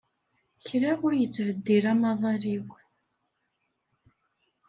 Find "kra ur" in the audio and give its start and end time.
0.65-1.13